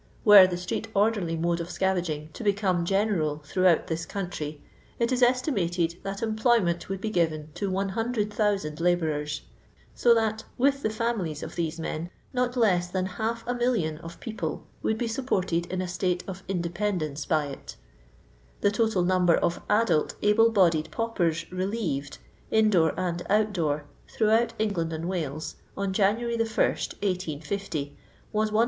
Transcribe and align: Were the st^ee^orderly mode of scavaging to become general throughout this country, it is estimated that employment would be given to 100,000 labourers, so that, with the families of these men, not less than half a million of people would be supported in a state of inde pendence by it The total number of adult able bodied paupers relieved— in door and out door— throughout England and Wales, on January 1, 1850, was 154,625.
Were 0.25 0.47
the 0.47 0.55
st^ee^orderly 0.55 1.39
mode 1.39 1.59
of 1.59 1.67
scavaging 1.67 2.33
to 2.33 2.43
become 2.43 2.85
general 2.85 3.43
throughout 3.45 3.85
this 3.85 4.03
country, 4.07 4.59
it 4.97 5.11
is 5.11 5.21
estimated 5.21 5.97
that 6.01 6.23
employment 6.23 6.89
would 6.89 6.99
be 6.99 7.11
given 7.11 7.49
to 7.53 7.69
100,000 7.69 8.79
labourers, 8.79 9.43
so 9.93 10.15
that, 10.15 10.43
with 10.57 10.81
the 10.81 10.89
families 10.89 11.43
of 11.43 11.55
these 11.55 11.79
men, 11.79 12.09
not 12.33 12.57
less 12.57 12.87
than 12.87 13.05
half 13.05 13.43
a 13.45 13.53
million 13.53 13.99
of 13.99 14.19
people 14.19 14.65
would 14.81 14.97
be 14.97 15.07
supported 15.07 15.67
in 15.67 15.83
a 15.83 15.87
state 15.87 16.23
of 16.27 16.41
inde 16.47 16.73
pendence 16.73 17.27
by 17.27 17.45
it 17.45 17.75
The 18.61 18.71
total 18.71 19.03
number 19.03 19.35
of 19.35 19.61
adult 19.69 20.15
able 20.23 20.49
bodied 20.49 20.89
paupers 20.89 21.45
relieved— 21.51 22.17
in 22.49 22.71
door 22.71 22.99
and 22.99 23.21
out 23.29 23.53
door— 23.53 23.85
throughout 24.17 24.53
England 24.57 24.93
and 24.93 25.07
Wales, 25.07 25.57
on 25.77 25.93
January 25.93 26.37
1, 26.37 26.39
1850, 26.39 27.95
was 28.33 28.51
154,625. 28.51 28.59